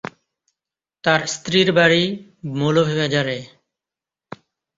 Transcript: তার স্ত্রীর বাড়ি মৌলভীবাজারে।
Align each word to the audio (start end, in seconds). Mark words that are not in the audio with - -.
তার 1.03 1.21
স্ত্রীর 1.33 1.69
বাড়ি 1.77 2.03
মৌলভীবাজারে। 2.57 3.37